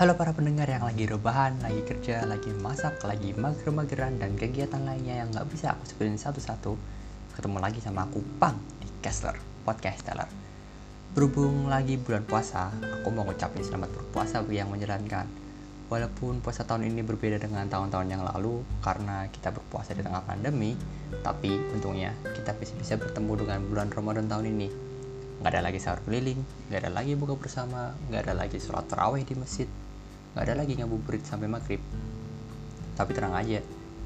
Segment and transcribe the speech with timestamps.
[0.00, 5.20] Halo para pendengar yang lagi rebahan, lagi kerja, lagi masak, lagi mager-mageran, dan kegiatan lainnya
[5.20, 6.72] yang nggak bisa aku sebutin satu-satu.
[7.36, 10.24] Ketemu lagi sama aku, Pang, di Kessler, Podcast Teller.
[11.12, 15.28] Berhubung lagi bulan puasa, aku mau ngucapin selamat berpuasa bagi yang menjalankan.
[15.92, 20.80] Walaupun puasa tahun ini berbeda dengan tahun-tahun yang lalu karena kita berpuasa di tengah pandemi,
[21.20, 24.68] tapi untungnya kita bisa-bisa bertemu dengan bulan Ramadan tahun ini.
[25.44, 26.40] Nggak ada lagi sahur keliling,
[26.72, 29.68] nggak ada lagi buka bersama, nggak ada lagi sholat tarawih di masjid,
[30.34, 31.82] nggak ada lagi ngabuburit sampai maghrib.
[32.94, 33.58] Tapi tenang aja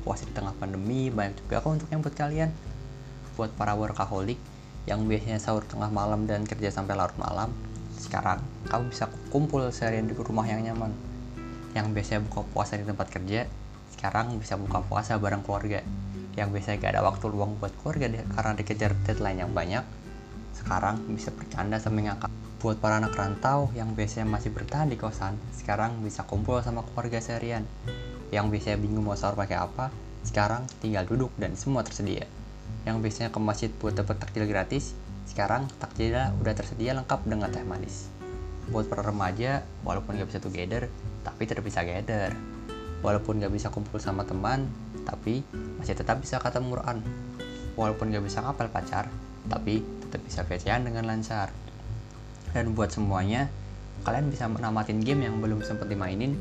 [0.04, 2.50] puasa di tengah pandemi banyak juga kok untuk yang buat kalian.
[3.34, 4.38] Buat para workaholic
[4.84, 7.50] yang biasanya sahur tengah malam dan kerja sampai larut malam
[7.96, 10.92] sekarang kamu bisa kumpul seharian di rumah yang nyaman.
[11.72, 13.48] Yang biasanya buka puasa di tempat kerja
[13.96, 15.80] sekarang bisa buka puasa bareng keluarga.
[16.36, 19.84] Yang biasanya gak ada waktu luang buat keluarga karena dikejar deadline yang banyak
[20.54, 22.30] sekarang bisa bercanda sambil ngakak
[22.64, 27.20] buat para anak rantau yang biasanya masih bertahan di kosan, sekarang bisa kumpul sama keluarga
[27.20, 27.60] seharian.
[28.32, 29.92] Yang biasanya bingung mau sahur pakai apa,
[30.24, 32.24] sekarang tinggal duduk dan semua tersedia.
[32.88, 34.96] Yang biasanya ke masjid buat dapat takjil gratis,
[35.28, 38.08] sekarang takjilnya udah tersedia lengkap dengan teh manis.
[38.72, 40.88] Buat para remaja, walaupun gak bisa together,
[41.20, 42.32] tapi tetap bisa gather.
[43.04, 44.72] Walaupun gak bisa kumpul sama teman,
[45.04, 45.44] tapi
[45.76, 47.04] masih tetap bisa kata Quran.
[47.76, 49.12] Walaupun gak bisa ngapel pacar,
[49.52, 51.52] tapi tetap bisa VCN dengan lancar
[52.54, 53.50] dan buat semuanya
[54.06, 56.38] kalian bisa menamatin game yang belum sempat dimainin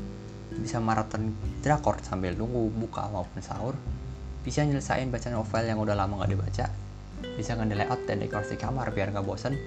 [0.54, 3.74] bisa maraton drakor sambil nunggu buka maupun sahur
[4.46, 6.66] bisa nyelesain baca novel yang udah lama gak dibaca
[7.34, 9.58] bisa nge layout dan dekorasi kamar biar gak bosen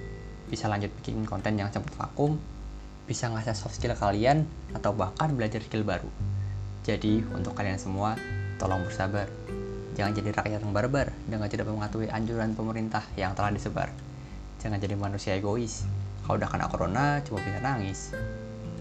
[0.48, 2.40] bisa lanjut bikin konten yang sempat vakum
[3.08, 4.44] bisa ngasih soft skill kalian
[4.76, 6.12] atau bahkan belajar skill baru.
[6.84, 8.20] Jadi untuk kalian semua
[8.60, 9.24] tolong bersabar.
[9.96, 13.88] Jangan jadi rakyat yang barbar dengan tidak mematuhi anjuran pemerintah yang telah disebar.
[14.60, 15.88] Jangan jadi manusia egois
[16.28, 18.12] kalau udah kena corona, cuma bisa nangis.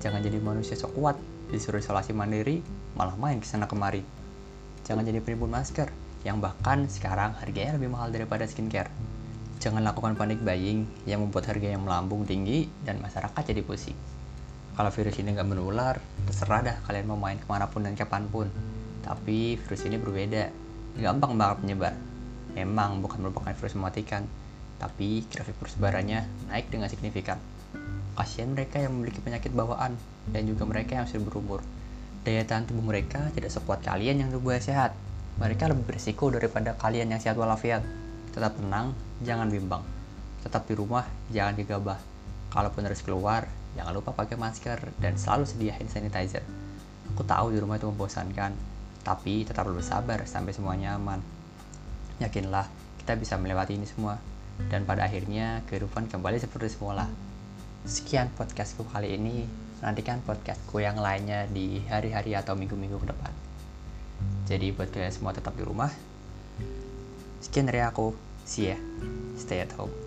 [0.04, 1.16] Jangan jadi manusia sok kuat,
[1.48, 2.60] disuruh isolasi mandiri,
[3.00, 4.04] malah main ke sana kemari.
[4.84, 5.88] Jangan jadi penimbun masker,
[6.28, 8.92] yang bahkan sekarang harganya lebih mahal daripada skincare.
[9.64, 13.96] Jangan lakukan panik buying yang membuat harga yang melambung tinggi dan masyarakat jadi pusing.
[14.76, 18.28] Kalau virus ini nggak menular, terserah dah kalian mau main ke mana pun dan kapan
[18.28, 18.52] pun.
[19.08, 20.52] Tapi virus ini berbeda,
[21.00, 21.96] gampang banget menyebar.
[22.60, 24.28] Memang bukan merupakan virus mematikan,
[24.78, 27.42] tapi grafik persebarannya naik dengan signifikan.
[28.18, 29.94] Kasihan mereka yang memiliki penyakit bawaan
[30.30, 31.62] dan juga mereka yang sudah berumur.
[32.26, 34.92] Daya tahan tubuh mereka tidak sekuat kalian yang tubuhnya sehat.
[35.38, 37.86] Mereka lebih berisiko daripada kalian yang sehat walafiat.
[38.34, 39.86] Tetap tenang, jangan bimbang.
[40.42, 42.02] Tetap di rumah, jangan gegabah.
[42.50, 43.46] Kalaupun harus keluar,
[43.78, 46.42] jangan lupa pakai masker dan selalu sedia hand sanitizer.
[47.14, 48.54] Aku tahu di rumah itu membosankan,
[49.06, 51.22] tapi tetap bersabar sampai semuanya aman.
[52.18, 52.66] Yakinlah,
[52.98, 54.18] kita bisa melewati ini semua
[54.68, 57.06] dan pada akhirnya kehidupan kembali seperti semula.
[57.86, 59.46] Sekian podcastku kali ini.
[59.78, 63.32] Nantikan podcastku yang lainnya di hari-hari atau minggu-minggu ke depan.
[64.50, 65.94] Jadi buat kalian semua tetap di rumah.
[67.46, 68.18] Sekian dari aku.
[68.42, 68.80] See ya.
[69.38, 70.07] Stay at home.